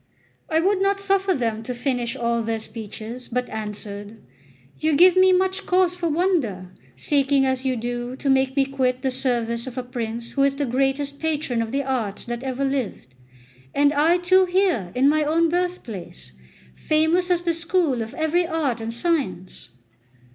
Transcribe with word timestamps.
I 0.49 0.59
would 0.59 0.81
not 0.81 0.99
suffer 0.99 1.35
them 1.35 1.61
to 1.61 1.75
finish 1.75 2.15
all 2.15 2.41
their 2.41 2.57
speeches, 2.59 3.27
but 3.27 3.47
answered: 3.49 4.19
"You 4.79 4.95
give 4.95 5.15
me 5.15 5.31
much 5.31 5.67
cause 5.67 5.93
for 5.93 6.09
wonder, 6.09 6.71
seeking 6.95 7.45
as 7.45 7.65
you 7.65 7.75
do 7.75 8.15
to 8.15 8.27
make 8.27 8.55
me 8.55 8.65
quit 8.65 9.03
the 9.03 9.11
service 9.11 9.67
of 9.67 9.77
a 9.77 9.83
prince 9.83 10.31
who 10.31 10.41
is 10.41 10.55
the 10.55 10.65
greatest 10.65 11.19
patron 11.19 11.61
of 11.61 11.71
the 11.71 11.83
arts 11.83 12.23
that 12.25 12.41
ever 12.41 12.65
lived; 12.65 13.13
and 13.75 13.93
I 13.93 14.17
too 14.17 14.45
here 14.45 14.91
in 14.95 15.07
my 15.07 15.21
own 15.21 15.49
birthplace, 15.49 16.31
famous 16.73 17.29
as 17.29 17.43
the 17.43 17.53
school 17.53 18.01
of 18.01 18.15
every 18.15 18.47
art 18.47 18.81
and 18.81 18.91
science! 18.91 19.69